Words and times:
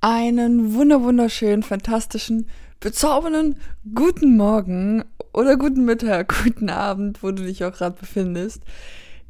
Einen 0.00 0.74
wunder 0.74 1.02
wunderschönen, 1.02 1.62
fantastischen, 1.62 2.48
bezaubernden 2.80 3.60
guten 3.94 4.36
Morgen 4.36 5.04
oder 5.32 5.56
guten 5.56 5.84
Mittag, 5.84 6.34
guten 6.44 6.70
Abend, 6.70 7.22
wo 7.22 7.30
du 7.30 7.42
dich 7.44 7.64
auch 7.64 7.72
gerade 7.72 7.98
befindest. 7.98 8.62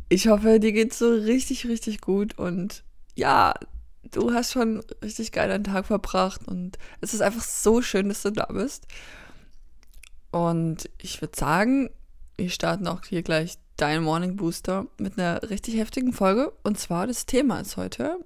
Ich 0.09 0.29
hoffe, 0.29 0.61
dir 0.61 0.73
geht's 0.73 0.99
so 0.99 1.11
richtig, 1.11 1.67
richtig 1.67 2.01
gut 2.01 2.39
und 2.39 2.85
ja, 3.15 3.55
du 4.13 4.33
hast 4.33 4.53
schon 4.53 4.83
richtig 5.03 5.33
geil 5.33 5.49
deinen 5.49 5.65
Tag 5.65 5.87
verbracht 5.87 6.47
und 6.47 6.79
es 7.01 7.15
ist 7.15 7.23
einfach 7.23 7.43
so 7.43 7.83
schön, 7.83 8.09
dass 8.09 8.23
du 8.23 8.31
da 8.31 8.47
bist. 8.47 8.87
Und 10.31 10.91
ich 11.01 11.21
würde 11.21 11.39
sagen, 11.39 11.91
wir 12.37 12.51
starten 12.51 12.87
auch 12.87 13.05
hier 13.05 13.23
gleich 13.23 13.59
dein 13.77 14.03
Morning 14.03 14.37
Booster 14.37 14.87
mit 14.99 15.19
einer 15.19 15.49
richtig 15.49 15.77
heftigen 15.77 16.13
Folge. 16.13 16.53
Und 16.63 16.79
zwar 16.79 17.07
das 17.07 17.27
Thema 17.27 17.61
ist 17.61 17.77
heute, 17.77 18.19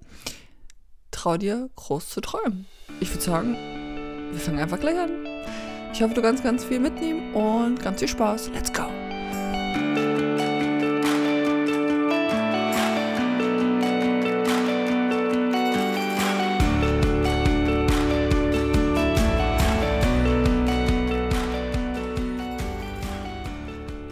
trau 1.10 1.36
dir 1.36 1.70
groß 1.76 2.08
zu 2.08 2.20
träumen. 2.20 2.66
Ich 3.00 3.10
würde 3.10 3.22
sagen, 3.22 3.56
wir 4.32 4.40
fangen 4.40 4.58
einfach 4.58 4.80
gleich 4.80 4.98
an. 4.98 5.10
Ich 5.92 6.02
hoffe, 6.02 6.14
du 6.14 6.22
kannst 6.22 6.44
ganz 6.44 6.64
viel 6.64 6.78
mitnehmen 6.78 7.34
und 7.34 7.82
ganz 7.82 7.98
viel 7.98 8.08
Spaß. 8.08 8.50
Let's 8.54 8.72
go! 8.72 8.84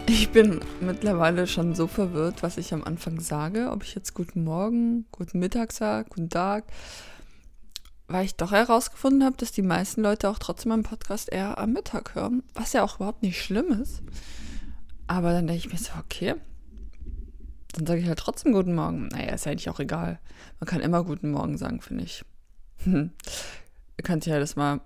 Ich 0.05 0.29
bin 0.29 0.59
mittlerweile 0.89 1.45
schon 1.45 1.75
so 1.75 1.85
verwirrt, 1.85 2.41
was 2.41 2.57
ich 2.57 2.73
am 2.73 2.83
Anfang 2.83 3.19
sage, 3.19 3.69
ob 3.69 3.83
ich 3.83 3.93
jetzt 3.93 4.15
guten 4.15 4.43
Morgen, 4.43 5.05
guten 5.11 5.37
Mittag 5.37 5.71
sage, 5.71 6.09
guten 6.09 6.31
Tag, 6.31 6.65
weil 8.07 8.25
ich 8.25 8.35
doch 8.35 8.51
herausgefunden 8.51 9.23
habe, 9.23 9.37
dass 9.37 9.51
die 9.51 9.61
meisten 9.61 10.01
Leute 10.01 10.27
auch 10.27 10.39
trotzdem 10.39 10.69
meinen 10.69 10.81
Podcast 10.81 11.31
eher 11.31 11.59
am 11.59 11.73
Mittag 11.73 12.15
hören, 12.15 12.41
was 12.55 12.73
ja 12.73 12.83
auch 12.83 12.95
überhaupt 12.95 13.21
nicht 13.21 13.39
schlimm 13.39 13.71
ist. 13.79 14.01
Aber 15.05 15.31
dann 15.31 15.45
denke 15.45 15.67
ich 15.67 15.71
mir 15.71 15.77
so, 15.77 15.91
okay, 15.99 16.33
dann 17.73 17.85
sage 17.85 17.99
ich 17.99 18.07
halt 18.07 18.17
trotzdem 18.17 18.51
guten 18.51 18.73
Morgen. 18.73 19.09
Naja, 19.09 19.33
ist 19.33 19.45
ja 19.45 19.51
eigentlich 19.51 19.69
auch 19.69 19.79
egal. 19.79 20.19
Man 20.59 20.67
kann 20.67 20.81
immer 20.81 21.03
guten 21.03 21.29
Morgen 21.29 21.59
sagen, 21.59 21.81
finde 21.81 22.03
ich. 22.03 22.25
Ihr 22.83 23.11
könnt 24.03 24.25
ja 24.25 24.39
das 24.39 24.55
mal 24.55 24.81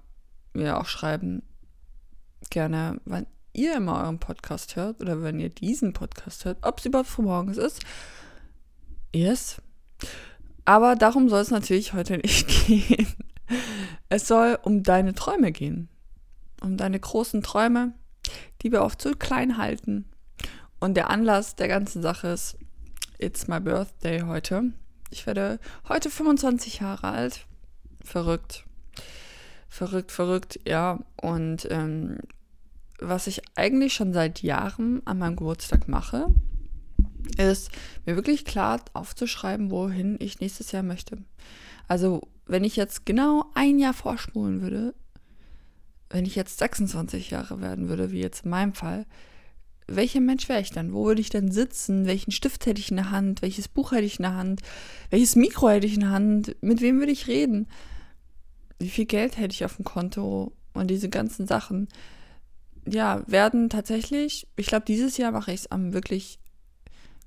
mir 0.52 0.78
auch 0.78 0.88
schreiben, 0.88 1.44
gerne, 2.50 3.00
wann 3.06 3.26
ihr 3.54 3.76
immer 3.76 4.02
euren 4.02 4.20
Podcast 4.20 4.76
hört 4.76 5.02
oder 5.02 5.22
wenn 5.22 5.40
ihr 5.40 5.50
diesen 5.50 5.94
Podcast 5.94 6.46
hört, 6.46 6.58
ob 6.62 6.80
es 6.80 6.86
überhaupt 6.86 7.10
früh 7.10 7.24
morgens 7.24 7.58
ist. 7.58 7.82
Yes. 9.14 9.62
Aber 10.66 10.96
darum 10.96 11.30
soll 11.30 11.42
es 11.42 11.52
natürlich 11.52 11.94
heute 11.94 12.18
nicht 12.18 12.48
gehen. 12.48 13.08
Es 14.10 14.28
soll 14.28 14.58
um 14.64 14.84
deine 14.84 15.14
Träume 15.14 15.52
gehen. 15.52 15.90
Um 16.62 16.78
deine 16.78 17.00
großen 17.00 17.44
Träume, 17.44 17.94
die 18.62 18.72
wir 18.72 18.82
oft 18.82 19.02
so 19.02 19.12
klein 19.12 19.58
halten. 19.58 20.06
Und 20.80 20.96
der 20.96 21.10
Anlass 21.10 21.56
der 21.56 21.68
ganzen 21.68 22.02
Sache 22.02 22.30
ist, 22.30 22.58
it's 23.18 23.48
my 23.48 23.60
birthday 23.60 24.22
heute. 24.22 24.72
Ich 25.12 25.28
werde 25.28 25.60
heute 25.88 26.10
25 26.10 26.80
Jahre 26.80 27.08
alt. 27.08 27.46
Verrückt. 28.04 28.66
Verrückt, 29.70 30.12
verrückt, 30.12 30.60
ja. 30.66 31.00
Und 31.22 31.68
ähm, 31.70 32.18
was 33.00 33.28
ich 33.28 33.42
eigentlich 33.56 33.94
schon 33.94 34.14
seit 34.14 34.42
Jahren 34.42 35.02
an 35.06 35.20
meinem 35.20 35.36
Geburtstag 35.36 35.88
mache, 35.88 36.28
ist 37.38 37.70
mir 38.06 38.16
wirklich 38.16 38.46
klar 38.46 38.82
aufzuschreiben, 38.94 39.72
wohin 39.72 40.18
ich 40.20 40.40
nächstes 40.40 40.72
Jahr 40.72 40.84
möchte. 40.84 41.18
Also, 41.88 42.28
wenn 42.46 42.64
ich 42.64 42.76
jetzt 42.76 43.06
genau 43.06 43.46
ein 43.54 43.80
Jahr 43.80 43.94
vorspulen 43.94 44.62
würde, 44.62 44.94
wenn 46.10 46.26
ich 46.26 46.36
jetzt 46.36 46.60
26 46.60 47.32
Jahre 47.32 47.62
werden 47.62 47.90
würde, 47.90 48.12
wie 48.12 48.22
jetzt 48.22 48.46
in 48.46 48.52
meinem 48.52 48.74
Fall, 48.74 49.06
welcher 49.88 50.22
Mensch 50.22 50.48
wäre 50.48 50.62
ich 50.62 50.72
dann? 50.72 50.94
Wo 50.94 51.06
würde 51.06 51.22
ich 51.22 51.30
dann 51.30 51.52
sitzen? 51.52 52.06
Welchen 52.06 52.32
Stift 52.32 52.66
hätte 52.66 52.80
ich 52.80 52.92
in 52.92 52.98
der 52.98 53.12
Hand? 53.12 53.42
Welches 53.42 53.68
Buch 53.68 53.92
hätte 53.92 54.06
ich 54.06 54.20
in 54.20 54.24
der 54.24 54.36
Hand? 54.36 54.62
Welches 55.10 55.36
Mikro 55.36 55.70
hätte 55.70 55.88
ich 55.88 55.96
in 55.96 56.02
der 56.02 56.12
Hand? 56.12 56.56
Mit 56.62 56.82
wem 56.82 57.00
würde 57.00 57.12
ich 57.12 57.28
reden? 57.28 57.68
Wie 58.80 58.90
viel 58.90 59.06
Geld 59.06 59.38
hätte 59.38 59.54
ich 59.54 59.66
auf 59.66 59.76
dem 59.76 59.86
Konto? 59.86 60.54
Und 60.74 60.88
diese 60.88 61.10
ganzen 61.10 61.48
Sachen 61.48 61.88
ja, 62.86 63.24
werden 63.28 63.70
tatsächlich, 63.70 64.48
ich 64.56 64.68
glaube, 64.68 64.86
dieses 64.86 65.18
Jahr 65.18 65.32
mache 65.32 65.52
ich 65.52 65.62
es 65.62 65.72
am 65.72 65.94
wirklich 65.94 66.40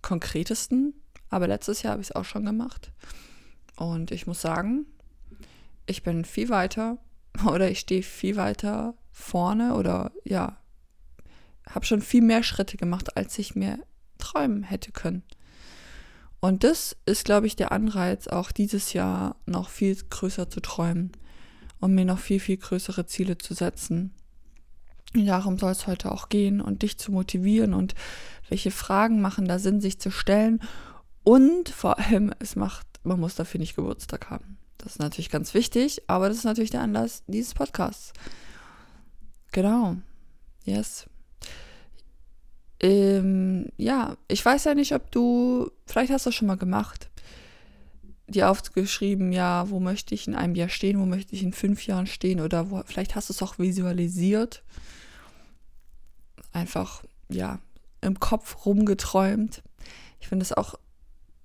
konkretesten, 0.03 0.95
aber 1.31 1.49
letztes 1.49 1.83
Jahr 1.83 1.93
habe 1.93 2.03
ich 2.03 2.11
es 2.11 2.17
auch 2.17 2.25
schon 2.25 2.45
gemacht. 2.45 2.93
Und 3.77 4.11
ich 4.11 4.27
muss 4.27 4.41
sagen, 4.41 4.87
ich 5.87 6.03
bin 6.03 6.25
viel 6.25 6.49
weiter 6.49 6.99
oder 7.47 7.71
ich 7.71 7.81
stehe 7.81 8.03
viel 8.03 8.37
weiter 8.37 8.95
vorne 9.13 9.75
oder 9.75 10.13
ja, 10.25 10.59
habe 11.69 11.87
schon 11.87 12.03
viel 12.03 12.23
mehr 12.23 12.43
Schritte 12.43 12.77
gemacht, 12.77 13.17
als 13.17 13.39
ich 13.39 13.55
mir 13.55 13.79
träumen 14.19 14.63
hätte 14.63 14.93
können. 14.93 15.23
Und 16.41 16.65
das 16.65 16.97
ist, 17.07 17.25
glaube 17.25 17.47
ich, 17.47 17.57
der 17.57 17.73
Anreiz, 17.73 18.29
auch 18.29 18.53
dieses 18.53 18.93
Jahr 18.93 19.37
noch 19.47 19.69
viel 19.69 19.97
größer 19.97 20.49
zu 20.49 20.61
träumen 20.61 21.13
und 21.81 21.95
mir 21.95 22.05
noch 22.05 22.19
viel, 22.19 22.41
viel 22.41 22.59
größere 22.59 23.07
Ziele 23.07 23.39
zu 23.39 23.55
setzen. 23.55 24.15
Darum 25.15 25.59
soll 25.59 25.73
es 25.73 25.87
heute 25.87 26.13
auch 26.13 26.29
gehen 26.29 26.61
und 26.61 26.83
dich 26.83 26.99
zu 26.99 27.13
motivieren 27.13 27.75
und 27.75 27.95
welche 28.49 28.71
Fragen 28.71 29.21
machen 29.21 29.47
da 29.47 29.59
Sinn, 29.59 29.81
sich 29.81 29.99
zu 29.99 30.11
stellen. 30.11 30.61
Und 31.25 31.69
vor 31.69 31.99
allem, 31.99 32.33
es 32.39 32.57
macht, 32.57 32.87
man 33.03 33.21
muss 33.21 33.35
dafür 33.35 33.61
nicht 33.61 33.77
Geburtstag 33.77 34.31
haben. 34.31 34.59
Das 34.79 34.93
ist 34.93 34.99
natürlich 34.99 35.31
ganz 35.31 35.55
wichtig, 35.55 36.03
aber 36.07 36.29
das 36.29 36.39
ist 36.39 36.45
natürlich 36.45 36.71
der 36.71 36.83
Anlass 36.83 37.25
dieses 37.27 37.55
Podcasts. 37.55 38.13
Genau. 39.53 39.97
Yes. 40.65 41.07
Ähm, 42.81 43.67
ja, 43.77 44.17
ich 44.29 44.45
weiß 44.45 44.65
ja 44.65 44.75
nicht, 44.75 44.95
ob 44.95 45.11
du, 45.11 45.71
vielleicht 45.87 46.13
hast 46.13 46.27
du 46.27 46.29
das 46.29 46.35
schon 46.35 46.49
mal 46.49 46.59
gemacht, 46.59 47.11
dir 48.29 48.51
aufgeschrieben, 48.51 49.33
ja, 49.33 49.71
wo 49.71 49.81
möchte 49.81 50.15
ich 50.15 50.27
in 50.27 50.35
einem 50.35 50.55
Jahr 50.55 50.69
stehen, 50.69 51.01
wo 51.01 51.07
möchte 51.07 51.35
ich 51.35 51.43
in 51.43 51.53
fünf 51.53 51.87
Jahren 51.87 52.07
stehen 52.07 52.41
oder 52.41 52.71
wo, 52.71 52.83
vielleicht 52.85 53.15
hast 53.15 53.29
du 53.29 53.33
es 53.33 53.43
auch 53.43 53.59
visualisiert 53.59 54.63
einfach, 56.53 57.05
ja, 57.29 57.61
im 58.01 58.19
Kopf 58.19 58.65
rumgeträumt. 58.65 59.63
Ich 60.21 60.29
finde 60.29 60.43
es 60.43 60.53
auch 60.53 60.75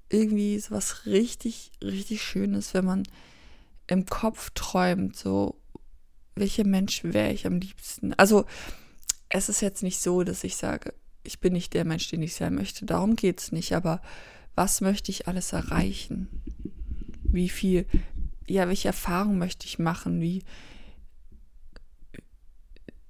irgendwie 0.10 0.58
so 0.60 0.72
was 0.72 1.06
richtig, 1.06 1.72
richtig 1.84 2.22
Schönes, 2.22 2.74
wenn 2.74 2.86
man 2.86 3.04
im 3.88 4.06
Kopf 4.06 4.52
träumt, 4.52 5.16
so, 5.16 5.60
welcher 6.36 6.66
Mensch 6.66 7.04
wäre 7.04 7.32
ich 7.32 7.46
am 7.46 7.60
liebsten? 7.60 8.14
Also, 8.14 8.46
es 9.30 9.50
ist 9.50 9.62
jetzt 9.62 9.84
nicht 9.84 10.00
so, 10.00 10.24
dass 10.24 10.44
ich 10.44 10.56
sage, 10.56 10.94
ich 11.24 11.40
bin 11.40 11.54
nicht 11.54 11.74
der 11.74 11.86
Mensch, 11.86 12.10
den 12.10 12.24
ich 12.24 12.36
sein 12.36 12.56
möchte. 12.56 12.86
Darum 12.86 13.16
geht 13.16 13.40
es 13.40 13.52
nicht. 13.52 13.74
Aber 13.74 14.02
was 14.62 14.80
möchte 14.80 15.10
ich 15.10 15.28
alles 15.28 15.54
erreichen? 15.54 16.28
Wie 17.24 17.50
viel, 17.50 17.88
ja, 18.46 18.68
welche 18.68 18.90
Erfahrung 18.90 19.40
möchte 19.40 19.66
ich 19.66 19.80
machen? 19.80 20.22
Wie, 20.22 20.44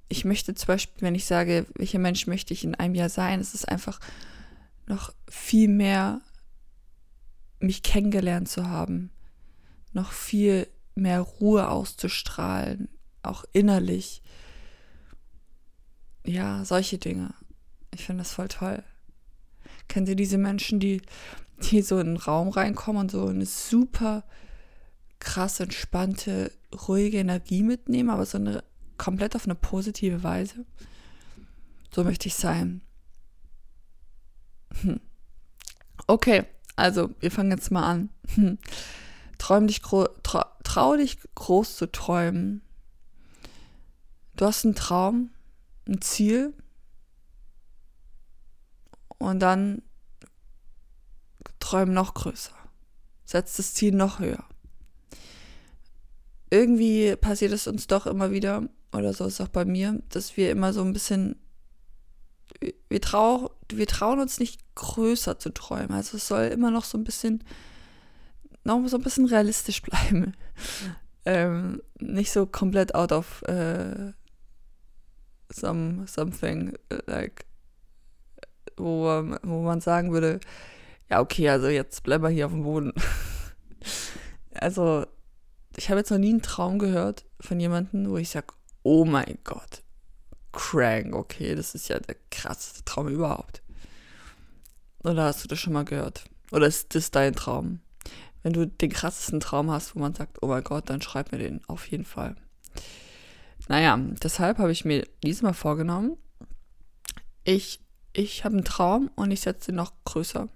ich 0.07 0.23
möchte 0.23 0.55
zum 0.55 0.67
Beispiel, 0.67 1.01
wenn 1.01 1.13
ich 1.13 1.25
sage, 1.25 1.65
welcher 1.75 1.99
Mensch 1.99 2.25
möchte 2.25 2.53
ich 2.53 2.63
in 2.63 2.75
einem 2.75 2.95
Jahr 2.95 3.09
sein, 3.09 3.41
es 3.41 3.53
ist 3.53 3.67
einfach 3.67 3.99
noch 4.87 5.13
viel 5.27 5.67
mehr 5.67 6.21
mich 7.59 7.83
kennengelernt 7.83 8.47
zu 8.47 8.69
haben, 8.69 9.11
noch 9.91 10.13
viel 10.13 10.69
mehr 10.95 11.19
Ruhe 11.19 11.67
auszustrahlen, 11.67 12.87
auch 13.23 13.43
innerlich. 13.51 14.21
Ja, 16.25 16.63
solche 16.63 16.97
Dinge. 16.97 17.33
Ich 17.93 18.05
finde 18.05 18.23
das 18.23 18.31
voll 18.31 18.47
toll. 18.47 18.85
Kennt 19.91 20.07
ihr 20.07 20.15
diese 20.15 20.37
Menschen, 20.37 20.79
die, 20.79 21.01
die 21.63 21.81
so 21.81 21.99
in 21.99 22.07
einen 22.07 22.15
Raum 22.15 22.47
reinkommen 22.47 23.01
und 23.01 23.11
so 23.11 23.25
eine 23.25 23.45
super 23.45 24.23
krass 25.19 25.59
entspannte, 25.59 26.49
ruhige 26.87 27.17
Energie 27.17 27.61
mitnehmen, 27.61 28.09
aber 28.09 28.25
so 28.25 28.37
eine 28.37 28.63
komplett 28.97 29.35
auf 29.35 29.43
eine 29.43 29.55
positive 29.55 30.23
Weise. 30.23 30.65
So 31.93 32.05
möchte 32.05 32.29
ich 32.29 32.35
sein. 32.35 32.79
Hm. 34.81 35.01
Okay, 36.07 36.45
also 36.77 37.09
wir 37.19 37.29
fangen 37.29 37.51
jetzt 37.51 37.69
mal 37.69 37.83
an. 37.83 38.09
Hm. 38.35 38.59
Träum 39.39 39.67
dich 39.67 39.81
trau, 39.81 40.07
trau 40.23 40.95
dich 40.95 41.17
groß 41.35 41.75
zu 41.75 41.91
träumen. 41.91 42.61
Du 44.37 44.45
hast 44.45 44.63
einen 44.63 44.73
Traum, 44.73 45.31
ein 45.85 46.01
Ziel 46.01 46.53
und 49.21 49.39
dann 49.39 49.81
träum 51.59 51.93
noch 51.93 52.13
größer. 52.13 52.53
Setz 53.25 53.55
das 53.57 53.73
Ziel 53.73 53.93
noch 53.93 54.19
höher. 54.19 54.43
Irgendwie 56.49 57.15
passiert 57.15 57.53
es 57.53 57.67
uns 57.67 57.87
doch 57.87 58.05
immer 58.07 58.31
wieder, 58.31 58.67
oder 58.91 59.13
so 59.13 59.25
ist 59.25 59.35
es 59.35 59.41
auch 59.41 59.47
bei 59.47 59.63
mir, 59.63 60.01
dass 60.09 60.35
wir 60.35 60.51
immer 60.51 60.73
so 60.73 60.81
ein 60.81 60.91
bisschen, 60.91 61.37
wir, 62.89 62.99
trau, 62.99 63.51
wir 63.71 63.87
trauen 63.87 64.19
uns 64.19 64.39
nicht 64.39 64.59
größer 64.75 65.39
zu 65.39 65.53
träumen. 65.53 65.93
Also 65.93 66.17
es 66.17 66.27
soll 66.27 66.45
immer 66.47 66.71
noch 66.71 66.83
so 66.83 66.97
ein 66.97 67.05
bisschen, 67.05 67.43
noch 68.65 68.85
so 68.87 68.97
ein 68.97 69.03
bisschen 69.03 69.27
realistisch 69.27 69.81
bleiben. 69.83 70.33
ähm, 71.25 71.81
nicht 71.99 72.31
so 72.31 72.45
komplett 72.45 72.95
out 72.95 73.13
of 73.13 73.43
äh, 73.43 74.11
some, 75.53 76.05
something, 76.07 76.73
like, 77.05 77.45
wo, 78.77 79.05
wo 79.43 79.61
man 79.61 79.81
sagen 79.81 80.11
würde, 80.11 80.39
ja, 81.09 81.19
okay, 81.19 81.49
also 81.49 81.67
jetzt 81.67 82.03
bleib 82.03 82.21
mal 82.21 82.31
hier 82.31 82.45
auf 82.45 82.51
dem 82.51 82.63
Boden. 82.63 82.93
also, 84.53 85.05
ich 85.75 85.89
habe 85.89 85.99
jetzt 85.99 86.11
noch 86.11 86.17
nie 86.17 86.29
einen 86.29 86.41
Traum 86.41 86.79
gehört 86.79 87.25
von 87.39 87.59
jemandem, 87.59 88.09
wo 88.09 88.17
ich 88.17 88.29
sage, 88.29 88.47
oh 88.83 89.05
mein 89.05 89.37
Gott, 89.43 89.83
crank, 90.51 91.15
okay, 91.15 91.55
das 91.55 91.75
ist 91.75 91.87
ja 91.89 91.99
der 91.99 92.15
krasseste 92.29 92.83
Traum 92.85 93.07
überhaupt. 93.07 93.61
Oder 95.03 95.25
hast 95.25 95.43
du 95.43 95.47
das 95.47 95.59
schon 95.59 95.73
mal 95.73 95.85
gehört? 95.85 96.25
Oder 96.51 96.67
ist 96.67 96.95
das 96.95 97.11
dein 97.11 97.33
Traum? 97.33 97.79
Wenn 98.43 98.53
du 98.53 98.67
den 98.67 98.91
krassesten 98.91 99.39
Traum 99.39 99.71
hast, 99.71 99.95
wo 99.95 99.99
man 99.99 100.13
sagt, 100.15 100.41
oh 100.41 100.47
mein 100.47 100.63
Gott, 100.63 100.89
dann 100.89 101.01
schreib 101.01 101.31
mir 101.31 101.37
den 101.37 101.61
auf 101.67 101.87
jeden 101.87 102.05
Fall. 102.05 102.35
Naja, 103.67 103.97
deshalb 104.23 104.57
habe 104.57 104.71
ich 104.71 104.85
mir 104.85 105.07
diesmal 105.23 105.53
vorgenommen, 105.53 106.17
ich, 107.43 107.79
ich 108.13 108.43
habe 108.43 108.55
einen 108.55 108.65
Traum 108.65 109.09
und 109.15 109.31
ich 109.31 109.41
setze 109.41 109.71
ihn 109.71 109.75
noch 109.75 109.93
größer. 110.05 110.47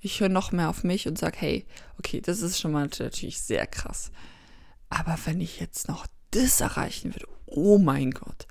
Ich 0.00 0.20
höre 0.20 0.28
noch 0.28 0.52
mehr 0.52 0.68
auf 0.68 0.84
mich 0.84 1.08
und 1.08 1.18
sage, 1.18 1.38
hey, 1.38 1.66
okay, 1.98 2.20
das 2.20 2.40
ist 2.42 2.60
schon 2.60 2.72
mal 2.72 2.86
natürlich 2.98 3.40
sehr 3.40 3.66
krass. 3.66 4.10
Aber 4.90 5.16
wenn 5.24 5.40
ich 5.40 5.60
jetzt 5.60 5.88
noch 5.88 6.06
das 6.30 6.60
erreichen 6.60 7.14
würde, 7.14 7.28
oh 7.46 7.78
mein 7.78 8.10
Gott. 8.10 8.46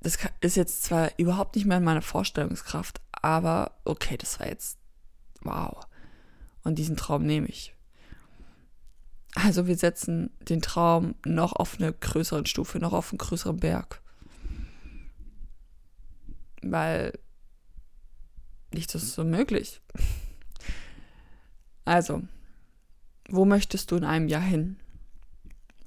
Das 0.00 0.18
ist 0.40 0.56
jetzt 0.56 0.82
zwar 0.82 1.10
überhaupt 1.18 1.54
nicht 1.54 1.66
mehr 1.66 1.76
in 1.76 1.84
meiner 1.84 2.02
Vorstellungskraft, 2.02 3.00
aber 3.12 3.76
okay, 3.84 4.16
das 4.16 4.40
war 4.40 4.48
jetzt 4.48 4.78
wow. 5.42 5.86
Und 6.64 6.76
diesen 6.76 6.96
Traum 6.96 7.24
nehme 7.24 7.46
ich. 7.46 7.74
Also 9.34 9.66
wir 9.66 9.76
setzen 9.76 10.30
den 10.40 10.60
Traum 10.60 11.14
noch 11.24 11.52
auf 11.54 11.76
eine 11.78 11.92
größere 11.92 12.46
Stufe, 12.46 12.78
noch 12.78 12.92
auf 12.92 13.12
einen 13.12 13.18
größeren 13.18 13.58
Berg. 13.58 14.01
Weil 16.62 17.18
nichts 18.72 18.94
ist 18.94 19.12
so 19.12 19.24
möglich. 19.24 19.80
Also, 21.84 22.22
wo 23.28 23.44
möchtest 23.44 23.90
du 23.90 23.96
in 23.96 24.04
einem 24.04 24.28
Jahr 24.28 24.42
hin? 24.42 24.76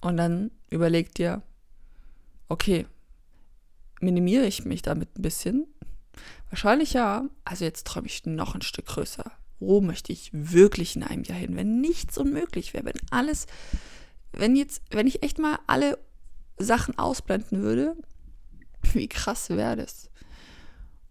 Und 0.02 0.18
dann 0.18 0.52
überleg 0.70 1.14
dir, 1.16 1.42
okay, 2.50 2.86
minimiere 4.02 4.46
ich 4.46 4.66
mich 4.66 4.82
damit 4.82 5.18
ein 5.18 5.22
bisschen? 5.22 5.68
Wahrscheinlich 6.50 6.94
ja. 6.94 7.28
Also 7.44 7.66
jetzt 7.66 7.88
träume 7.88 8.08
ich 8.08 8.26
noch 8.26 8.56
ein 8.56 8.62
Stück 8.62 8.88
größer 8.88 9.32
wo 9.60 9.82
möchte 9.82 10.12
ich 10.12 10.30
wirklich 10.34 10.96
in 10.96 11.04
einem 11.04 11.24
Jahr 11.24 11.38
hin, 11.38 11.56
wenn 11.56 11.82
nichts 11.82 12.18
unmöglich 12.18 12.74
wäre, 12.74 12.86
wenn 12.86 13.02
alles, 13.10 13.48
wenn 14.32 14.56
jetzt, 14.56 14.82
wenn 14.92 15.08
ich 15.08 15.24
echt 15.24 15.40
mal 15.40 15.60
alle 15.68 15.98
Sachen 16.58 16.98
ausblenden 16.98 17.62
würde, 17.62 17.96
wie 18.94 19.08
krass 19.08 19.50
wäre 19.50 19.78
das? 19.78 20.10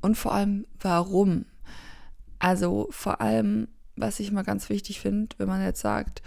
Und 0.05 0.17
vor 0.17 0.35
allem, 0.35 0.67
warum? 0.79 1.47
Also 2.39 2.89
vor 2.91 3.23
allem, 3.23 3.69
was 3.97 4.21
ich 4.21 4.33
mal 4.33 4.43
ganz 4.43 4.69
wichtig 4.69 5.01
finde, 5.01 5.35
wenn 5.39 5.49
man 5.49 5.62
jetzt 5.62 5.81
sagt, 5.81 6.21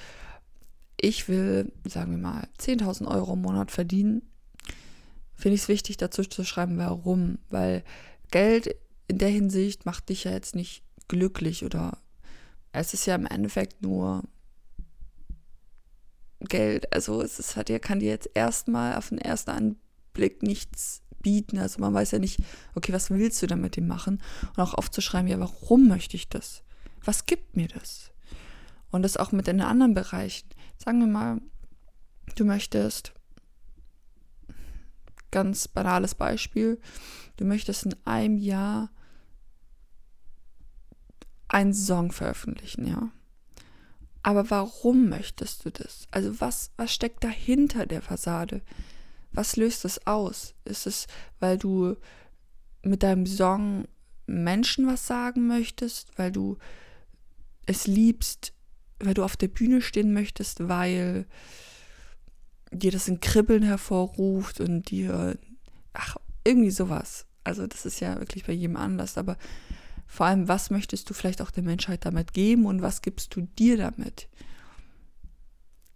ich 1.00 1.30
will, 1.30 1.72
sagen 1.86 2.10
wir 2.10 2.18
mal, 2.18 2.48
10.000 2.58 3.06
Euro 3.06 3.34
im 3.34 3.44
Monat 3.44 3.70
verdienen, 3.70 4.24
finde 5.36 5.54
ich 5.54 5.62
es 5.62 5.68
wichtig, 5.68 5.98
dazu 5.98 6.24
zu 6.24 6.44
schreiben, 6.44 6.80
warum. 6.80 7.38
Weil 7.52 7.84
Geld 8.32 8.76
in 9.08 9.20
der 9.20 9.30
Hinsicht 9.30 9.86
macht 9.86 10.10
dich 10.10 10.24
ja 10.24 10.32
jetzt 10.32 10.56
nicht 10.56 10.82
glücklich 11.08 11.64
oder 11.64 12.00
es 12.72 12.96
ist 12.96 13.06
ja 13.06 13.14
im 13.14 13.28
Endeffekt 13.28 13.84
nur 13.84 14.24
Geld. 16.40 16.92
Also 16.92 17.22
es 17.22 17.38
ist, 17.38 17.56
hat 17.56 17.70
ja, 17.70 17.78
kann 17.78 18.00
dir 18.00 18.10
jetzt 18.10 18.32
erstmal 18.34 18.96
auf 18.96 19.10
den 19.10 19.20
ersten 19.20 19.52
Anblick 19.52 20.42
nichts 20.42 21.04
bieten. 21.22 21.58
Also 21.58 21.80
man 21.80 21.94
weiß 21.94 22.12
ja 22.12 22.20
nicht, 22.20 22.40
okay, 22.76 22.94
was 22.94 23.10
willst 23.10 23.42
du 23.42 23.48
damit 23.48 23.76
dem 23.76 23.88
machen? 23.88 24.22
Und 24.56 24.60
auch 24.60 24.74
aufzuschreiben, 24.74 25.28
ja, 25.28 25.40
warum 25.40 25.88
möchte 25.88 26.16
ich 26.16 26.30
das? 26.30 26.64
Was 27.04 27.26
gibt 27.26 27.56
mir 27.56 27.68
das? 27.68 28.12
Und 28.92 29.04
das 29.04 29.18
auch 29.18 29.32
mit 29.32 29.48
den 29.48 29.62
anderen 29.62 29.94
Bereichen. 29.94 30.48
Sagen 30.78 31.00
wir 31.00 31.08
mal, 31.08 31.42
du 32.36 32.46
möchtest, 32.46 33.14
ganz 35.32 35.68
banales 35.68 36.16
Beispiel, 36.16 36.80
du 37.38 37.46
möchtest 37.46 37.86
in 37.86 37.96
einem 38.06 38.38
Jahr 38.38 38.90
einen 41.48 41.74
Song 41.74 42.12
veröffentlichen, 42.12 42.88
ja. 42.88 43.12
Aber 44.24 44.50
warum 44.50 45.08
möchtest 45.08 45.64
du 45.64 45.72
das? 45.72 46.08
Also 46.12 46.42
was, 46.42 46.72
was 46.76 46.94
steckt 46.94 47.24
dahinter 47.24 47.86
der 47.86 48.02
Fassade? 48.02 48.62
Was 49.38 49.56
löst 49.56 49.86
es 49.86 50.08
aus? 50.08 50.56
Ist 50.66 50.88
es, 50.88 51.06
weil 51.40 51.60
du 51.60 51.96
mit 52.82 53.04
deinem 53.04 53.28
Song 53.28 53.88
Menschen 54.26 54.88
was 54.88 55.06
sagen 55.06 55.46
möchtest, 55.46 56.18
weil 56.18 56.32
du 56.32 56.58
es 57.68 57.86
liebst, 57.86 58.52
weil 58.98 59.14
du 59.14 59.24
auf 59.24 59.38
der 59.38 59.50
Bühne 59.50 59.84
stehen 59.84 60.12
möchtest, 60.12 60.68
weil 60.68 61.28
dir 62.72 62.90
das 62.90 63.08
ein 63.08 63.20
Kribbeln 63.20 63.62
hervorruft 63.62 64.60
und 64.60 64.90
dir, 64.90 65.38
ach, 65.94 66.18
irgendwie 66.44 66.72
sowas. 66.72 67.28
Also 67.44 67.68
das 67.68 67.86
ist 67.86 68.00
ja 68.00 68.18
wirklich 68.20 68.48
bei 68.48 68.54
jedem 68.54 68.76
anders, 68.76 69.20
aber 69.20 69.38
vor 70.08 70.26
allem, 70.26 70.48
was 70.48 70.72
möchtest 70.72 71.12
du 71.12 71.14
vielleicht 71.14 71.44
auch 71.44 71.52
der 71.52 71.62
Menschheit 71.62 72.06
damit 72.06 72.34
geben 72.34 72.66
und 72.66 72.82
was 72.82 73.04
gibst 73.04 73.36
du 73.36 73.42
dir 73.42 73.78
damit? 73.78 74.30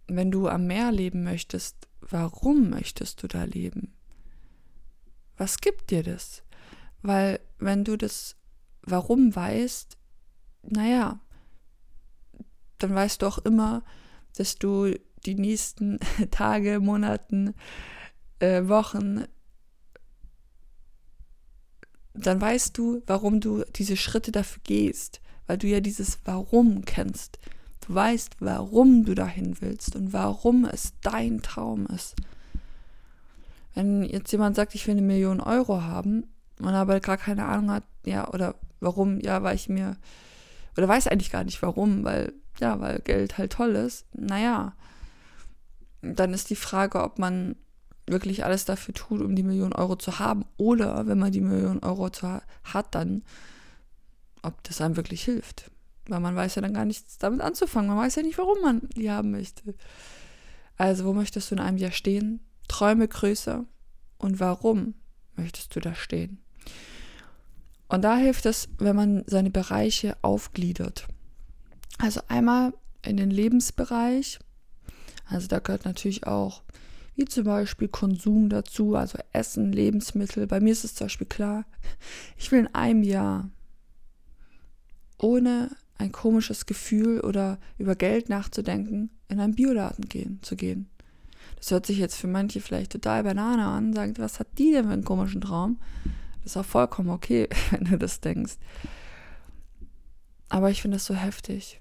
Wenn 0.06 0.30
du 0.30 0.46
am 0.46 0.68
Meer 0.68 0.92
leben 0.92 1.24
möchtest, 1.24 1.88
warum 2.08 2.70
möchtest 2.70 3.22
du 3.22 3.28
da 3.28 3.44
leben? 3.44 3.92
Was 5.36 5.58
gibt 5.58 5.90
dir 5.90 6.02
das? 6.02 6.42
Weil 7.02 7.40
wenn 7.58 7.84
du 7.84 7.96
das 7.96 8.36
Warum 8.84 9.34
weißt, 9.34 9.96
naja, 10.62 11.20
dann 12.78 12.94
weißt 12.94 13.22
du 13.22 13.26
auch 13.26 13.38
immer, 13.38 13.84
dass 14.36 14.56
du 14.56 14.94
die 15.24 15.34
nächsten 15.36 16.00
Tage, 16.30 16.80
Monaten, 16.80 17.54
äh, 18.40 18.66
Wochen 18.66 19.24
dann 22.14 22.40
weißt 22.40 22.76
du, 22.76 23.02
warum 23.06 23.40
du 23.40 23.64
diese 23.74 23.96
Schritte 23.96 24.32
dafür 24.32 24.60
gehst, 24.64 25.20
weil 25.46 25.58
du 25.58 25.66
ja 25.66 25.80
dieses 25.80 26.18
Warum 26.24 26.84
kennst. 26.84 27.38
Du 27.86 27.94
weißt, 27.94 28.36
warum 28.40 29.04
du 29.04 29.14
dahin 29.14 29.60
willst 29.60 29.96
und 29.96 30.12
warum 30.12 30.64
es 30.64 30.92
dein 31.02 31.42
Traum 31.42 31.86
ist. 31.86 32.14
Wenn 33.74 34.02
jetzt 34.04 34.30
jemand 34.32 34.56
sagt, 34.56 34.74
ich 34.74 34.86
will 34.86 34.92
eine 34.92 35.02
Million 35.02 35.40
Euro 35.40 35.82
haben 35.82 36.24
und 36.60 36.68
aber 36.68 37.00
gar 37.00 37.16
keine 37.16 37.44
Ahnung 37.44 37.70
hat, 37.70 37.84
ja, 38.04 38.28
oder 38.28 38.54
warum, 38.80 39.20
ja, 39.20 39.42
weil 39.42 39.56
ich 39.56 39.68
mir, 39.68 39.96
oder 40.76 40.88
weiß 40.88 41.08
eigentlich 41.08 41.32
gar 41.32 41.44
nicht 41.44 41.62
warum, 41.62 42.04
weil, 42.04 42.32
ja, 42.60 42.78
weil 42.80 43.00
Geld 43.00 43.38
halt 43.38 43.52
toll 43.52 43.74
ist, 43.74 44.06
naja, 44.14 44.74
dann 46.02 46.34
ist 46.34 46.50
die 46.50 46.56
Frage, 46.56 47.02
ob 47.02 47.18
man 47.18 47.56
wirklich 48.06 48.44
alles 48.44 48.64
dafür 48.64 48.94
tut, 48.94 49.22
um 49.22 49.34
die 49.34 49.42
Million 49.42 49.72
Euro 49.72 49.96
zu 49.96 50.18
haben. 50.18 50.44
Oder 50.56 51.06
wenn 51.06 51.18
man 51.18 51.32
die 51.32 51.40
Million 51.40 51.78
Euro 51.80 52.10
zu, 52.10 52.42
hat, 52.64 52.94
dann, 52.94 53.22
ob 54.42 54.62
das 54.64 54.80
einem 54.80 54.96
wirklich 54.96 55.24
hilft. 55.24 55.70
Weil 56.12 56.20
man 56.20 56.36
weiß 56.36 56.56
ja 56.56 56.62
dann 56.62 56.74
gar 56.74 56.84
nichts 56.84 57.16
damit 57.16 57.40
anzufangen. 57.40 57.88
Man 57.88 58.04
weiß 58.04 58.16
ja 58.16 58.22
nicht, 58.22 58.36
warum 58.36 58.60
man 58.60 58.82
die 58.94 59.10
haben 59.10 59.30
möchte. 59.30 59.74
Also, 60.76 61.06
wo 61.06 61.14
möchtest 61.14 61.50
du 61.50 61.54
in 61.54 61.60
einem 61.60 61.78
Jahr 61.78 61.90
stehen? 61.90 62.40
Träume 62.68 63.08
größer. 63.08 63.64
Und 64.18 64.38
warum 64.38 64.94
möchtest 65.36 65.74
du 65.74 65.80
da 65.80 65.94
stehen? 65.94 66.38
Und 67.88 68.02
da 68.02 68.16
hilft 68.16 68.44
es, 68.44 68.68
wenn 68.78 68.94
man 68.94 69.24
seine 69.26 69.50
Bereiche 69.50 70.16
aufgliedert. 70.20 71.08
Also 71.98 72.20
einmal 72.28 72.74
in 73.04 73.16
den 73.16 73.30
Lebensbereich. 73.30 74.38
Also 75.24 75.48
da 75.48 75.60
gehört 75.60 75.86
natürlich 75.86 76.26
auch 76.26 76.62
wie 77.14 77.24
zum 77.24 77.44
Beispiel 77.44 77.88
Konsum 77.88 78.48
dazu, 78.48 78.96
also 78.96 79.18
Essen, 79.32 79.72
Lebensmittel. 79.72 80.46
Bei 80.46 80.60
mir 80.60 80.72
ist 80.72 80.84
es 80.84 80.94
zum 80.94 81.06
Beispiel 81.06 81.26
klar, 81.26 81.64
ich 82.36 82.50
will 82.52 82.60
in 82.60 82.74
einem 82.74 83.02
Jahr 83.02 83.50
ohne 85.18 85.70
ein 85.98 86.12
komisches 86.12 86.66
Gefühl 86.66 87.20
oder 87.20 87.58
über 87.78 87.94
Geld 87.94 88.28
nachzudenken, 88.28 89.10
in 89.28 89.40
einen 89.40 89.54
Bioladen 89.54 90.08
gehen, 90.08 90.38
zu 90.42 90.56
gehen. 90.56 90.88
Das 91.56 91.70
hört 91.70 91.86
sich 91.86 91.98
jetzt 91.98 92.16
für 92.16 92.26
manche 92.26 92.60
vielleicht 92.60 92.92
total 92.92 93.22
Banane 93.22 93.66
an, 93.66 93.92
sagt, 93.92 94.18
was 94.18 94.40
hat 94.40 94.48
die 94.58 94.72
denn 94.72 94.86
für 94.86 94.92
einen 94.92 95.04
komischen 95.04 95.40
Traum? 95.40 95.78
Das 96.42 96.52
ist 96.52 96.56
auch 96.56 96.64
vollkommen 96.64 97.10
okay, 97.10 97.48
wenn 97.70 97.84
du 97.84 97.98
das 97.98 98.20
denkst. 98.20 98.56
Aber 100.48 100.70
ich 100.70 100.82
finde 100.82 100.96
das 100.96 101.06
so 101.06 101.14
heftig. 101.14 101.80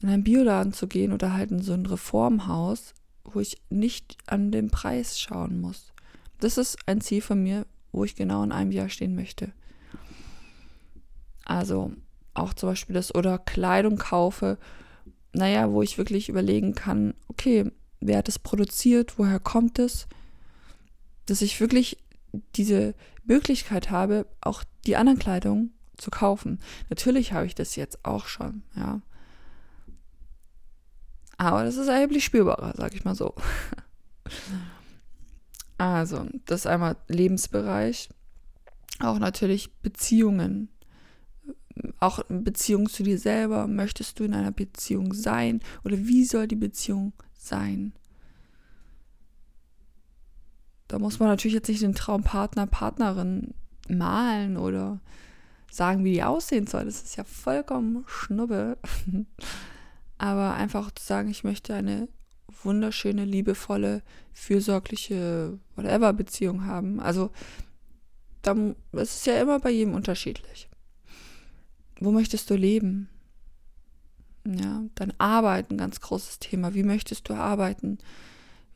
In 0.00 0.08
einen 0.08 0.24
Bioladen 0.24 0.72
zu 0.72 0.86
gehen 0.86 1.12
oder 1.12 1.32
halt 1.32 1.50
in 1.50 1.62
so 1.62 1.72
ein 1.72 1.86
Reformhaus 1.86 2.94
wo 3.24 3.40
ich 3.40 3.60
nicht 3.70 4.16
an 4.26 4.50
den 4.50 4.70
Preis 4.70 5.20
schauen 5.20 5.60
muss. 5.60 5.92
Das 6.40 6.58
ist 6.58 6.76
ein 6.86 7.00
Ziel 7.00 7.22
von 7.22 7.42
mir, 7.42 7.66
wo 7.92 8.04
ich 8.04 8.16
genau 8.16 8.42
in 8.42 8.52
einem 8.52 8.72
Jahr 8.72 8.88
stehen 8.88 9.14
möchte. 9.14 9.52
Also 11.44 11.92
auch 12.34 12.54
zum 12.54 12.70
Beispiel 12.70 12.94
das 12.94 13.14
oder 13.14 13.38
Kleidung 13.38 13.96
kaufe 13.96 14.58
naja, 15.32 15.70
wo 15.72 15.82
ich 15.82 15.98
wirklich 15.98 16.28
überlegen 16.28 16.74
kann, 16.74 17.14
okay, 17.28 17.70
wer 18.00 18.18
hat 18.18 18.28
es 18.28 18.38
produziert, 18.38 19.18
woher 19.18 19.40
kommt 19.40 19.78
es, 19.78 20.06
dass 21.26 21.42
ich 21.42 21.60
wirklich 21.60 21.98
diese 22.56 22.94
Möglichkeit 23.24 23.90
habe, 23.90 24.26
auch 24.40 24.64
die 24.86 24.96
anderen 24.96 25.18
Kleidung 25.18 25.70
zu 25.96 26.10
kaufen. 26.10 26.60
Natürlich 26.90 27.32
habe 27.32 27.46
ich 27.46 27.54
das 27.54 27.76
jetzt 27.76 28.04
auch 28.04 28.26
schon, 28.26 28.62
ja. 28.76 29.00
Aber 31.38 31.64
das 31.64 31.76
ist 31.76 31.88
erheblich 31.88 32.24
spürbarer, 32.24 32.74
sag 32.76 32.94
ich 32.94 33.04
mal 33.04 33.14
so. 33.14 33.34
Also, 35.78 36.28
das 36.46 36.60
ist 36.60 36.66
einmal 36.68 36.96
Lebensbereich, 37.08 38.08
auch 39.00 39.18
natürlich 39.18 39.74
Beziehungen, 39.80 40.68
auch 42.02 42.20
Beziehung 42.28 42.88
zu 42.88 43.02
dir 43.02 43.18
selber. 43.18 43.66
Möchtest 43.66 44.18
du 44.18 44.24
in 44.24 44.34
einer 44.34 44.52
Beziehung 44.52 45.14
sein 45.14 45.60
oder 45.84 45.96
wie 45.98 46.24
soll 46.24 46.48
die 46.48 46.56
Beziehung 46.56 47.12
sein? 47.34 47.92
Da 50.88 50.98
muss 50.98 51.20
man 51.20 51.28
natürlich 51.28 51.54
jetzt 51.54 51.68
nicht 51.68 51.82
den 51.82 51.94
Traumpartner, 51.94 52.66
Partnerin 52.66 53.54
malen 53.88 54.56
oder 54.56 55.00
sagen, 55.70 56.04
wie 56.04 56.12
die 56.12 56.22
aussehen 56.22 56.66
soll. 56.66 56.84
Das 56.84 57.02
ist 57.02 57.16
ja 57.16 57.24
vollkommen 57.24 58.04
Schnuppe. 58.06 58.76
Aber 60.18 60.54
einfach 60.54 60.90
zu 60.90 61.04
sagen, 61.04 61.30
ich 61.30 61.44
möchte 61.44 61.74
eine 61.74 62.08
wunderschöne, 62.62 63.24
liebevolle, 63.24 64.02
fürsorgliche, 64.32 65.58
whatever 65.76 66.12
Beziehung 66.12 66.66
haben. 66.66 67.00
Also, 67.00 67.30
dann, 68.42 68.76
es 68.92 69.16
ist 69.16 69.26
ja 69.26 69.40
immer 69.40 69.60
bei 69.60 69.70
jedem 69.70 69.94
unterschiedlich. 69.94 70.68
Wo 72.04 72.10
möchtest 72.10 72.50
du 72.50 72.56
leben? 72.56 73.08
Ja, 74.44 74.82
dein 74.96 75.18
Arbeiten, 75.20 75.76
ganz 75.76 76.00
großes 76.00 76.40
Thema. 76.40 76.74
Wie 76.74 76.82
möchtest 76.82 77.28
du 77.28 77.34
arbeiten? 77.34 77.98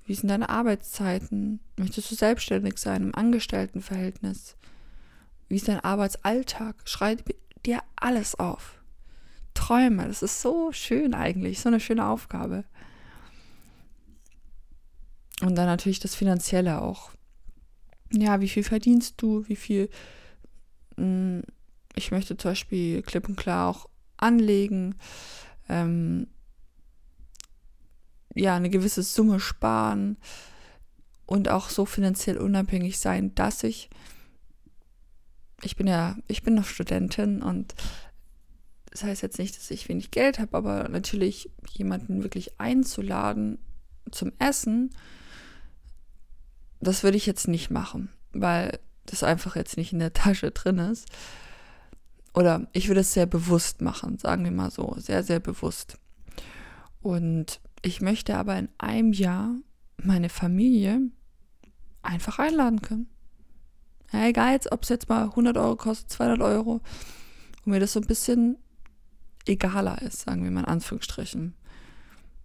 Wie 0.07 0.15
sind 0.15 0.29
deine 0.29 0.49
Arbeitszeiten? 0.49 1.59
Möchtest 1.77 2.09
du 2.11 2.15
selbstständig 2.15 2.79
sein 2.79 3.03
im 3.03 3.15
Angestelltenverhältnis? 3.15 4.57
Wie 5.49 5.57
ist 5.57 5.67
dein 5.67 5.81
Arbeitsalltag? 5.81 6.77
Schreib 6.85 7.25
dir 7.65 7.81
alles 7.97 8.37
auf. 8.37 8.81
Träume, 9.55 10.07
das 10.07 10.23
ist 10.23 10.41
so 10.41 10.71
schön 10.71 11.13
eigentlich, 11.13 11.59
so 11.59 11.69
eine 11.69 11.81
schöne 11.81 12.07
Aufgabe. 12.07 12.65
Und 15.41 15.57
dann 15.57 15.67
natürlich 15.67 15.99
das 15.99 16.15
Finanzielle 16.15 16.81
auch. 16.81 17.11
Ja, 18.13 18.41
wie 18.41 18.49
viel 18.49 18.63
verdienst 18.63 19.15
du? 19.21 19.49
Wie 19.49 19.57
viel 19.57 19.91
hm, 20.97 21.43
ich 21.97 22.13
möchte 22.13 22.37
zum 22.37 22.53
Beispiel 22.53 23.03
klipp 23.03 23.29
und 23.29 23.37
klar 23.37 23.69
auch 23.69 23.89
anlegen, 24.17 24.95
ähm, 25.69 26.29
ja, 28.35 28.55
eine 28.55 28.71
gewisse 28.71 29.03
Summe 29.03 29.41
sparen 29.41 30.19
und 31.25 31.49
auch 31.49 31.71
so 31.71 31.87
finanziell 31.87 32.39
unabhängig 32.39 32.99
sein, 32.99 33.35
dass 33.35 33.65
ich, 33.65 33.91
ich 35.63 35.75
bin 35.77 35.87
ja, 35.87 36.17
ich 36.29 36.43
bin 36.43 36.55
noch 36.55 36.67
Studentin 36.67 37.43
und 37.43 37.75
das 38.91 39.03
heißt 39.03 39.23
jetzt 39.23 39.39
nicht, 39.39 39.57
dass 39.57 39.71
ich 39.71 39.89
wenig 39.89 40.11
Geld 40.11 40.39
habe, 40.39 40.57
aber 40.57 40.89
natürlich 40.89 41.51
jemanden 41.71 42.23
wirklich 42.23 42.61
einzuladen 42.61 43.59
zum 44.11 44.33
Essen, 44.39 44.91
das 46.81 47.03
würde 47.03 47.17
ich 47.17 47.27
jetzt 47.27 47.49
nicht 47.49 47.71
machen, 47.71 48.11
weil 48.33 48.79
das 49.07 49.23
einfach 49.23 49.57
jetzt 49.57 49.77
nicht 49.77 49.93
in 49.93 49.99
der 49.99 50.13
Tasche 50.13 50.51
drin 50.51 50.79
ist. 50.79 51.09
Oder 52.37 52.69
ich 52.75 52.89
würde 52.89 53.01
es 53.01 53.15
sehr 53.15 53.25
bewusst 53.25 53.81
machen, 53.81 54.19
sagen 54.19 54.45
wir 54.45 54.51
mal 54.51 54.71
so, 54.71 54.95
sehr, 54.99 55.23
sehr 55.23 55.41
bewusst. 55.41 55.99
Und 57.01 57.61
ich 57.81 58.03
möchte 58.03 58.37
aber 58.37 58.59
in 58.59 58.69
einem 58.77 59.15
Jahr 59.15 59.57
meine 59.97 60.29
Familie 60.29 61.01
einfach 62.03 62.39
einladen 62.39 62.83
können. 62.83 63.09
Ja, 64.13 64.27
egal, 64.27 64.61
ob 64.71 64.83
es 64.83 64.91
jetzt 64.91 65.09
mal 65.09 65.23
100 65.25 65.57
Euro 65.57 65.77
kostet, 65.77 66.11
200 66.11 66.43
Euro, 66.43 66.83
und 67.65 67.73
mir 67.73 67.81
das 67.81 67.95
so 67.95 68.01
ein 68.01 68.07
bisschen 68.07 68.59
egaler 69.47 70.03
ist, 70.03 70.21
sagen 70.21 70.45
wir 70.45 70.51
mal 70.51 70.61
in 70.61 70.67
Anführungsstrichen. 70.67 71.55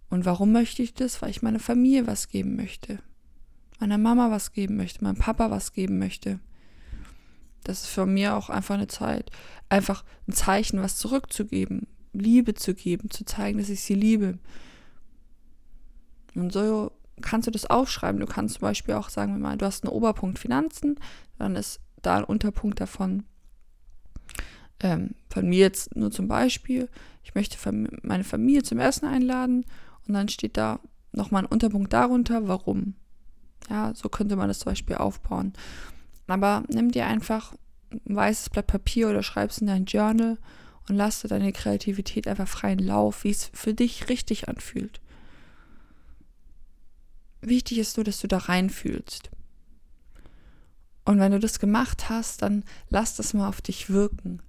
Und 0.08 0.24
warum 0.24 0.52
möchte 0.52 0.82
ich 0.82 0.94
das? 0.94 1.20
Weil 1.20 1.30
ich 1.30 1.42
meiner 1.42 1.60
Familie 1.60 2.06
was 2.06 2.28
geben 2.28 2.56
möchte. 2.56 2.98
Meiner 3.78 3.98
Mama 3.98 4.30
was 4.30 4.52
geben 4.52 4.76
möchte, 4.76 5.04
meinem 5.04 5.16
Papa 5.16 5.50
was 5.50 5.74
geben 5.74 5.98
möchte. 5.98 6.40
Das 7.64 7.82
ist 7.82 7.88
für 7.88 8.06
mich 8.06 8.28
auch 8.28 8.50
einfach 8.50 8.74
eine 8.74 8.88
Zeit, 8.88 9.30
einfach 9.68 10.04
ein 10.28 10.32
Zeichen, 10.32 10.82
was 10.82 10.96
zurückzugeben, 10.96 11.86
Liebe 12.12 12.54
zu 12.54 12.74
geben, 12.74 13.10
zu 13.10 13.24
zeigen, 13.24 13.58
dass 13.58 13.68
ich 13.68 13.80
sie 13.80 13.94
liebe. 13.94 14.38
Und 16.34 16.52
so 16.52 16.92
kannst 17.20 17.46
du 17.46 17.50
das 17.50 17.66
aufschreiben. 17.66 18.20
Du 18.20 18.26
kannst 18.26 18.54
zum 18.54 18.62
Beispiel 18.62 18.94
auch 18.94 19.08
sagen, 19.08 19.40
mal, 19.40 19.56
du 19.56 19.66
hast 19.66 19.84
einen 19.84 19.92
Oberpunkt 19.92 20.38
Finanzen, 20.38 20.96
dann 21.38 21.56
ist 21.56 21.80
da 22.02 22.18
ein 22.18 22.24
Unterpunkt 22.24 22.80
davon. 22.80 23.24
Ähm, 24.80 25.14
von 25.30 25.48
mir 25.48 25.60
jetzt 25.60 25.94
nur 25.94 26.10
zum 26.10 26.26
Beispiel, 26.28 26.88
ich 27.22 27.34
möchte 27.34 27.56
meine 28.02 28.24
Familie 28.24 28.62
zum 28.62 28.80
Essen 28.80 29.06
einladen 29.06 29.64
und 30.06 30.14
dann 30.14 30.28
steht 30.28 30.56
da 30.56 30.80
nochmal 31.12 31.44
ein 31.44 31.50
Unterpunkt 31.50 31.92
darunter, 31.92 32.48
warum. 32.48 32.94
Ja, 33.70 33.94
so 33.94 34.08
könnte 34.08 34.34
man 34.34 34.48
das 34.48 34.58
zum 34.58 34.72
Beispiel 34.72 34.96
aufbauen. 34.96 35.52
Aber 36.32 36.62
nimm 36.68 36.90
dir 36.90 37.06
einfach 37.08 37.52
ein 37.90 38.16
weißes 38.16 38.48
Blatt 38.48 38.66
Papier 38.66 39.10
oder 39.10 39.22
schreib 39.22 39.50
es 39.50 39.58
in 39.58 39.66
dein 39.66 39.84
Journal 39.84 40.38
und 40.88 40.96
lass 40.96 41.20
dir 41.20 41.28
deine 41.28 41.52
Kreativität 41.52 42.26
einfach 42.26 42.48
freien 42.48 42.78
Lauf, 42.78 43.24
wie 43.24 43.30
es 43.30 43.50
für 43.52 43.74
dich 43.74 44.08
richtig 44.08 44.48
anfühlt. 44.48 45.02
Wichtig 47.42 47.76
ist 47.76 47.98
nur, 47.98 48.04
dass 48.04 48.18
du 48.18 48.28
da 48.28 48.38
reinfühlst. 48.38 49.30
Und 51.04 51.18
wenn 51.18 51.32
du 51.32 51.38
das 51.38 51.58
gemacht 51.58 52.08
hast, 52.08 52.40
dann 52.40 52.64
lass 52.88 53.14
das 53.16 53.34
mal 53.34 53.46
auf 53.46 53.60
dich 53.60 53.90
wirken. 53.90 54.40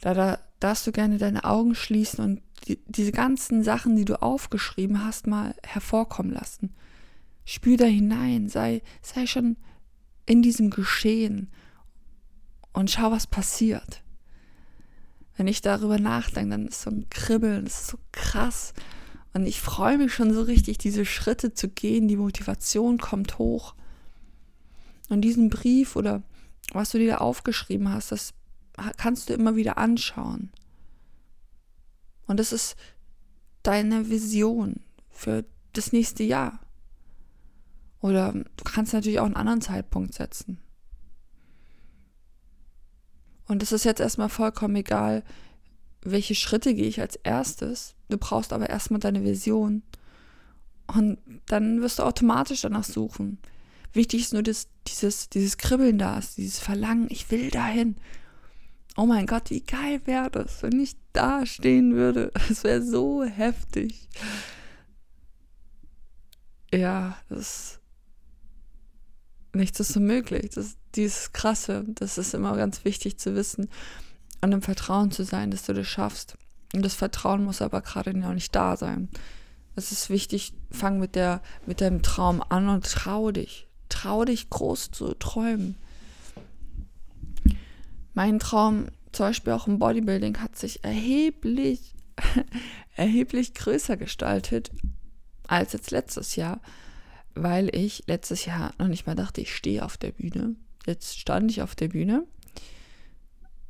Da, 0.00 0.14
da 0.14 0.40
darfst 0.58 0.84
du 0.84 0.90
gerne 0.90 1.18
deine 1.18 1.44
Augen 1.44 1.76
schließen 1.76 2.24
und 2.24 2.42
die, 2.66 2.80
diese 2.86 3.12
ganzen 3.12 3.62
Sachen, 3.62 3.94
die 3.94 4.04
du 4.04 4.20
aufgeschrieben 4.20 5.04
hast, 5.04 5.28
mal 5.28 5.54
hervorkommen 5.62 6.32
lassen. 6.32 6.74
Spür 7.44 7.76
da 7.76 7.84
hinein, 7.84 8.48
sei, 8.48 8.82
sei 9.00 9.28
schon 9.28 9.58
in 10.28 10.42
diesem 10.42 10.70
Geschehen 10.70 11.48
und 12.72 12.90
schau, 12.90 13.10
was 13.10 13.26
passiert. 13.26 14.02
Wenn 15.36 15.46
ich 15.46 15.62
darüber 15.62 15.98
nachdenke, 15.98 16.50
dann 16.50 16.66
ist 16.68 16.82
so 16.82 16.90
ein 16.90 17.08
Kribbeln, 17.08 17.64
das 17.64 17.80
ist 17.80 17.86
so 17.88 17.98
krass. 18.12 18.74
Und 19.32 19.46
ich 19.46 19.60
freue 19.60 19.96
mich 19.96 20.12
schon 20.12 20.34
so 20.34 20.42
richtig, 20.42 20.78
diese 20.78 21.06
Schritte 21.06 21.54
zu 21.54 21.68
gehen. 21.68 22.08
Die 22.08 22.16
Motivation 22.16 22.98
kommt 22.98 23.38
hoch. 23.38 23.74
Und 25.08 25.22
diesen 25.22 25.48
Brief 25.48 25.96
oder 25.96 26.22
was 26.72 26.90
du 26.90 26.98
dir 26.98 27.12
da 27.12 27.18
aufgeschrieben 27.18 27.90
hast, 27.90 28.12
das 28.12 28.34
kannst 28.96 29.30
du 29.30 29.32
immer 29.32 29.56
wieder 29.56 29.78
anschauen. 29.78 30.50
Und 32.26 32.38
das 32.38 32.52
ist 32.52 32.76
deine 33.62 34.10
Vision 34.10 34.80
für 35.08 35.46
das 35.72 35.92
nächste 35.92 36.24
Jahr. 36.24 36.60
Oder 38.00 38.32
du 38.32 38.64
kannst 38.64 38.92
natürlich 38.92 39.20
auch 39.20 39.26
einen 39.26 39.36
anderen 39.36 39.60
Zeitpunkt 39.60 40.14
setzen. 40.14 40.58
Und 43.46 43.62
es 43.62 43.72
ist 43.72 43.84
jetzt 43.84 44.00
erstmal 44.00 44.28
vollkommen 44.28 44.76
egal, 44.76 45.24
welche 46.02 46.34
Schritte 46.34 46.74
gehe 46.74 46.86
ich 46.86 47.00
als 47.00 47.16
erstes. 47.16 47.94
Du 48.08 48.18
brauchst 48.18 48.52
aber 48.52 48.68
erstmal 48.68 49.00
deine 49.00 49.24
Vision. 49.24 49.82
Und 50.86 51.18
dann 51.46 51.80
wirst 51.80 51.98
du 51.98 52.02
automatisch 52.04 52.62
danach 52.62 52.84
suchen. 52.84 53.38
Wichtig 53.92 54.22
ist 54.22 54.32
nur, 54.32 54.42
dass 54.42 54.68
dieses, 54.86 55.28
dieses 55.28 55.56
Kribbeln 55.56 55.98
da 55.98 56.18
ist, 56.18 56.36
dieses 56.36 56.58
Verlangen, 56.58 57.08
ich 57.10 57.30
will 57.30 57.50
dahin. 57.50 57.96
Oh 58.96 59.06
mein 59.06 59.26
Gott, 59.26 59.50
wie 59.50 59.60
geil 59.60 60.00
wäre 60.04 60.30
das, 60.30 60.62
wenn 60.62 60.80
ich 60.80 60.96
da 61.12 61.46
stehen 61.46 61.94
würde. 61.94 62.30
Das 62.48 62.64
wäre 62.64 62.82
so 62.82 63.24
heftig. 63.24 64.08
Ja, 66.72 67.16
das 67.28 67.77
nichts 69.58 69.80
ist 69.80 69.96
unmöglich. 69.96 70.50
Das, 70.54 70.76
dieses 70.94 71.32
Krasse, 71.32 71.84
das 71.88 72.18
ist 72.18 72.34
immer 72.34 72.56
ganz 72.56 72.84
wichtig 72.84 73.18
zu 73.18 73.34
wissen 73.34 73.68
und 74.40 74.52
im 74.52 74.62
Vertrauen 74.62 75.10
zu 75.10 75.24
sein, 75.24 75.50
dass 75.50 75.64
du 75.64 75.74
das 75.74 75.86
schaffst. 75.86 76.36
Und 76.74 76.84
das 76.84 76.94
Vertrauen 76.94 77.44
muss 77.44 77.62
aber 77.62 77.80
gerade 77.80 78.16
noch 78.16 78.34
nicht 78.34 78.54
da 78.54 78.76
sein. 78.76 79.08
Es 79.74 79.92
ist 79.92 80.10
wichtig, 80.10 80.52
fang 80.70 80.98
mit, 80.98 81.14
der, 81.14 81.40
mit 81.66 81.80
deinem 81.80 82.02
Traum 82.02 82.42
an 82.48 82.68
und 82.68 82.84
trau 82.84 83.30
dich. 83.30 83.68
Trau 83.88 84.24
dich 84.24 84.50
groß 84.50 84.90
zu 84.90 85.14
träumen. 85.14 85.76
Mein 88.14 88.38
Traum, 88.38 88.86
zum 89.12 89.26
Beispiel 89.26 89.52
auch 89.52 89.66
im 89.66 89.78
Bodybuilding, 89.78 90.40
hat 90.40 90.56
sich 90.56 90.84
erheblich, 90.84 91.94
erheblich 92.96 93.54
größer 93.54 93.96
gestaltet 93.96 94.70
als 95.46 95.72
jetzt 95.72 95.90
letztes 95.90 96.36
Jahr 96.36 96.60
weil 97.42 97.74
ich 97.74 98.04
letztes 98.06 98.44
Jahr 98.44 98.72
noch 98.78 98.88
nicht 98.88 99.06
mal 99.06 99.14
dachte, 99.14 99.40
ich 99.40 99.54
stehe 99.54 99.84
auf 99.84 99.96
der 99.96 100.12
Bühne. 100.12 100.56
Jetzt 100.86 101.18
stand 101.18 101.50
ich 101.50 101.62
auf 101.62 101.74
der 101.74 101.88
Bühne 101.88 102.26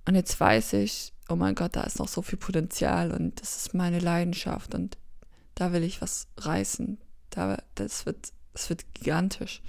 und 0.06 0.14
jetzt 0.14 0.38
weiß 0.38 0.74
ich, 0.74 1.12
oh 1.28 1.36
mein 1.36 1.54
Gott, 1.54 1.76
da 1.76 1.82
ist 1.82 1.98
noch 1.98 2.08
so 2.08 2.22
viel 2.22 2.38
Potenzial 2.38 3.12
und 3.12 3.40
das 3.40 3.56
ist 3.56 3.74
meine 3.74 3.98
Leidenschaft 3.98 4.74
und 4.74 4.96
da 5.54 5.72
will 5.72 5.82
ich 5.82 6.00
was 6.00 6.28
reißen. 6.38 6.98
Da, 7.30 7.58
das, 7.74 8.06
wird, 8.06 8.32
das 8.52 8.70
wird 8.70 8.94
gigantisch. 8.94 9.60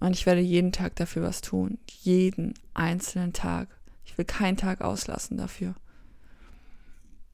Und 0.00 0.12
ich 0.12 0.26
werde 0.26 0.40
jeden 0.40 0.72
Tag 0.72 0.96
dafür 0.96 1.22
was 1.22 1.40
tun. 1.40 1.78
Jeden 2.02 2.54
einzelnen 2.74 3.32
Tag. 3.32 3.68
Ich 4.04 4.16
will 4.16 4.24
keinen 4.24 4.56
Tag 4.56 4.80
auslassen 4.80 5.36
dafür. 5.36 5.74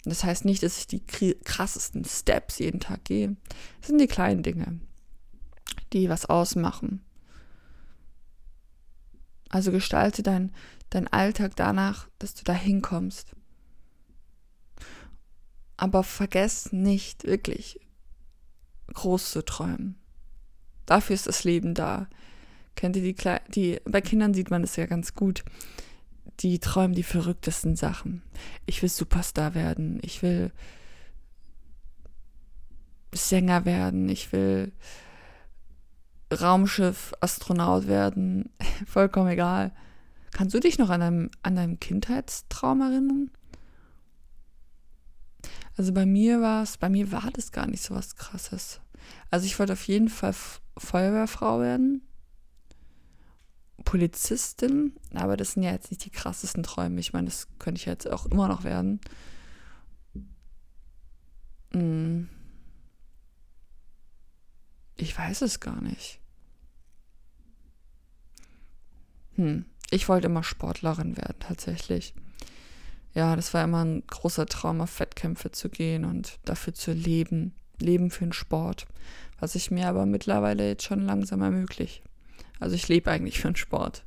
Das 0.04 0.24
heißt 0.24 0.44
nicht, 0.44 0.62
dass 0.62 0.78
ich 0.78 0.86
die 0.86 1.04
krassesten 1.44 2.04
Steps 2.04 2.58
jeden 2.58 2.80
Tag 2.80 3.04
gehe. 3.04 3.36
Das 3.80 3.88
sind 3.88 4.00
die 4.00 4.08
kleinen 4.08 4.42
Dinge, 4.42 4.80
die 5.92 6.08
was 6.08 6.26
ausmachen. 6.26 7.02
Also 9.48 9.70
gestalte 9.70 10.22
dein, 10.22 10.52
dein 10.90 11.08
Alltag 11.08 11.56
danach, 11.56 12.08
dass 12.18 12.34
du 12.34 12.42
da 12.42 12.54
hinkommst. 12.54 13.36
Aber 15.76 16.02
vergess 16.02 16.72
nicht 16.72 17.24
wirklich 17.24 17.80
groß 18.94 19.30
zu 19.30 19.44
träumen. 19.44 19.98
Dafür 20.86 21.14
ist 21.14 21.26
das 21.26 21.44
Leben 21.44 21.74
da. 21.74 22.08
Kennt 22.74 22.96
ihr 22.96 23.02
die, 23.02 23.14
Kle 23.14 23.40
die 23.48 23.80
bei 23.84 24.00
Kindern 24.00 24.34
sieht 24.34 24.50
man 24.50 24.64
es 24.64 24.76
ja 24.76 24.86
ganz 24.86 25.14
gut. 25.14 25.44
Die 26.40 26.58
träumen 26.58 26.94
die 26.94 27.02
verrücktesten 27.02 27.76
Sachen. 27.76 28.22
Ich 28.66 28.82
will 28.82 28.88
Superstar 28.88 29.54
werden, 29.54 30.00
ich 30.02 30.22
will 30.22 30.50
Sänger 33.14 33.66
werden, 33.66 34.08
ich 34.08 34.32
will 34.32 34.72
Raumschiff, 36.40 37.12
Astronaut 37.20 37.86
werden, 37.86 38.50
vollkommen 38.86 39.28
egal. 39.28 39.72
Kannst 40.32 40.54
du 40.54 40.60
dich 40.60 40.78
noch 40.78 40.90
an 40.90 41.00
deinem, 41.00 41.30
an 41.42 41.56
deinem 41.56 41.78
Kindheitstraum 41.78 42.80
erinnern? 42.80 43.30
Also 45.76 45.92
bei 45.92 46.06
mir 46.06 46.40
war 46.40 46.62
es, 46.62 46.76
bei 46.78 46.88
mir 46.88 47.12
war 47.12 47.30
das 47.32 47.52
gar 47.52 47.66
nicht 47.66 47.82
so 47.82 47.94
was 47.94 48.16
krasses. 48.16 48.80
Also 49.30 49.46
ich 49.46 49.58
wollte 49.58 49.74
auf 49.74 49.86
jeden 49.86 50.08
Fall 50.08 50.34
Feuerwehrfrau 50.78 51.60
werden. 51.60 52.02
Polizistin, 53.84 54.94
aber 55.12 55.36
das 55.36 55.52
sind 55.52 55.64
ja 55.64 55.72
jetzt 55.72 55.90
nicht 55.90 56.04
die 56.04 56.10
krassesten 56.10 56.62
Träume. 56.62 57.00
Ich 57.00 57.12
meine, 57.12 57.26
das 57.26 57.48
könnte 57.58 57.80
ich 57.80 57.86
jetzt 57.86 58.08
auch 58.08 58.26
immer 58.26 58.48
noch 58.48 58.64
werden. 58.64 59.00
Hm. 61.72 62.28
Ich 64.96 65.18
weiß 65.18 65.42
es 65.42 65.58
gar 65.58 65.80
nicht. 65.80 66.21
Hm. 69.36 69.64
Ich 69.90 70.08
wollte 70.08 70.26
immer 70.26 70.42
Sportlerin 70.42 71.16
werden, 71.16 71.36
tatsächlich. 71.40 72.14
Ja, 73.14 73.36
das 73.36 73.52
war 73.52 73.64
immer 73.64 73.84
ein 73.84 74.02
großer 74.06 74.46
Traum, 74.46 74.80
auf 74.80 74.98
Wettkämpfe 75.00 75.50
zu 75.50 75.68
gehen 75.68 76.04
und 76.04 76.38
dafür 76.44 76.72
zu 76.72 76.92
leben. 76.92 77.54
Leben 77.78 78.10
für 78.10 78.24
den 78.24 78.32
Sport. 78.32 78.86
Was 79.38 79.54
ich 79.54 79.70
mir 79.70 79.88
aber 79.88 80.06
mittlerweile 80.06 80.68
jetzt 80.68 80.84
schon 80.84 81.00
langsam 81.00 81.42
ermöglicht. 81.42 82.02
Also 82.60 82.74
ich 82.74 82.88
lebe 82.88 83.10
eigentlich 83.10 83.40
für 83.40 83.48
den 83.48 83.56
Sport. 83.56 84.04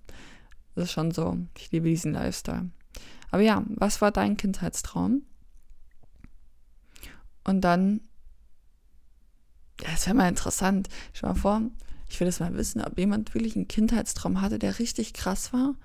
Das 0.73 0.85
ist 0.85 0.91
schon 0.93 1.11
so. 1.11 1.37
Ich 1.57 1.71
liebe 1.71 1.89
diesen 1.89 2.13
Lifestyle. 2.13 2.69
Aber 3.31 3.41
ja, 3.41 3.63
was 3.67 4.01
war 4.01 4.11
dein 4.11 4.37
Kindheitstraum? 4.37 5.23
Und 7.43 7.61
dann, 7.61 8.01
ja, 9.81 9.91
das 9.91 10.05
wäre 10.07 10.15
mal 10.15 10.29
interessant. 10.29 10.87
Stell 11.13 11.29
mal 11.29 11.35
vor, 11.35 11.61
ich 12.07 12.19
will 12.19 12.27
das 12.27 12.39
mal 12.39 12.53
wissen, 12.55 12.81
ob 12.81 12.97
jemand 12.97 13.33
wirklich 13.33 13.55
einen 13.55 13.67
Kindheitstraum 13.67 14.41
hatte, 14.41 14.59
der 14.59 14.79
richtig 14.79 15.13
krass 15.13 15.53
war 15.53 15.75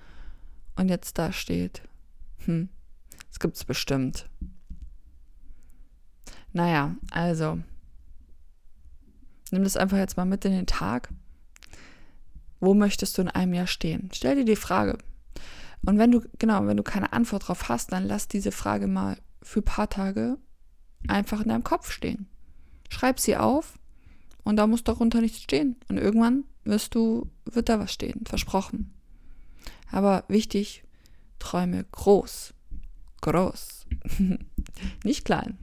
und 0.75 0.89
jetzt 0.89 1.17
da 1.17 1.31
steht. 1.31 1.81
Hm, 2.45 2.69
das 3.29 3.39
gibt 3.39 3.55
es 3.55 3.65
bestimmt. 3.65 4.29
Naja, 6.53 6.95
also, 7.11 7.59
nimm 9.51 9.63
das 9.63 9.77
einfach 9.77 9.97
jetzt 9.97 10.17
mal 10.17 10.25
mit 10.25 10.43
in 10.45 10.51
den 10.51 10.67
Tag. 10.67 11.09
Wo 12.59 12.73
möchtest 12.73 13.17
du 13.17 13.23
in 13.23 13.29
einem 13.29 13.53
Jahr 13.53 13.67
stehen? 13.67 14.09
Stell 14.13 14.35
dir 14.35 14.45
die 14.45 14.55
Frage. 14.55 14.97
Und 15.85 15.97
wenn 15.97 16.11
du, 16.11 16.21
genau, 16.37 16.67
wenn 16.67 16.77
du 16.77 16.83
keine 16.83 17.11
Antwort 17.13 17.47
drauf 17.47 17.69
hast, 17.69 17.91
dann 17.91 18.05
lass 18.05 18.27
diese 18.27 18.51
Frage 18.51 18.87
mal 18.87 19.17
für 19.41 19.61
ein 19.61 19.65
paar 19.65 19.89
Tage 19.89 20.37
einfach 21.07 21.41
in 21.41 21.49
deinem 21.49 21.63
Kopf 21.63 21.91
stehen. 21.91 22.27
Schreib 22.89 23.19
sie 23.19 23.37
auf 23.37 23.79
und 24.43 24.55
da 24.55 24.67
muss 24.67 24.83
darunter 24.83 25.21
nichts 25.21 25.41
stehen. 25.41 25.75
Und 25.89 25.97
irgendwann 25.97 26.45
wirst 26.63 26.95
du, 26.95 27.29
wird 27.45 27.69
da 27.69 27.79
was 27.79 27.93
stehen, 27.93 28.25
versprochen. 28.25 28.93
Aber 29.91 30.23
wichtig, 30.27 30.83
träume 31.39 31.85
groß. 31.91 32.53
Groß. 33.21 33.85
Nicht 35.03 35.25
klein. 35.25 35.57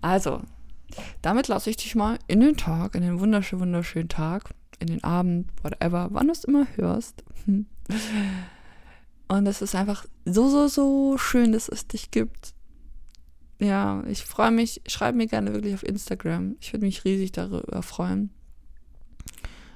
Also, 0.00 0.42
damit 1.20 1.48
lasse 1.48 1.70
ich 1.70 1.76
dich 1.76 1.94
mal 1.94 2.18
in 2.26 2.40
den 2.40 2.56
Tag, 2.56 2.94
in 2.94 3.02
den 3.02 3.20
wunderschönen, 3.20 3.62
wunderschönen 3.62 4.08
Tag, 4.08 4.54
in 4.78 4.88
den 4.88 5.04
Abend, 5.04 5.50
whatever, 5.62 6.08
wann 6.12 6.26
du 6.26 6.32
es 6.32 6.44
immer 6.44 6.66
hörst. 6.76 7.22
Und 9.28 9.46
es 9.46 9.62
ist 9.62 9.74
einfach 9.74 10.04
so, 10.24 10.48
so, 10.48 10.68
so 10.68 11.16
schön, 11.18 11.52
dass 11.52 11.68
es 11.68 11.86
dich 11.86 12.10
gibt 12.10 12.54
ja, 13.62 14.02
ich 14.08 14.24
freue 14.24 14.50
mich. 14.50 14.82
Schreib 14.86 15.14
mir 15.14 15.26
gerne 15.26 15.54
wirklich 15.54 15.74
auf 15.74 15.82
Instagram. 15.82 16.56
Ich 16.60 16.72
würde 16.72 16.84
mich 16.84 17.04
riesig 17.04 17.32
darüber 17.32 17.82
freuen. 17.82 18.30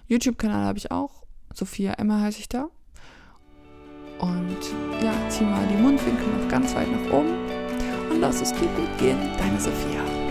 YouTube-Kanal 0.08 0.64
habe 0.66 0.78
ich 0.78 0.90
auch. 0.90 1.24
Sophia 1.54 1.92
Emma 1.94 2.20
heiße 2.20 2.40
ich 2.40 2.48
da. 2.48 2.68
Und 4.18 4.58
ja, 5.02 5.12
zieh 5.28 5.44
mal 5.44 5.66
die 5.68 5.80
Mundwinkel 5.80 6.26
noch 6.26 6.48
ganz 6.48 6.74
weit 6.74 6.90
nach 6.90 7.12
oben 7.12 7.34
und 8.10 8.20
lass 8.20 8.40
es 8.40 8.50
gut 8.52 8.68
gehen. 8.98 9.18
Deine 9.38 9.60
Sophia. 9.60 10.25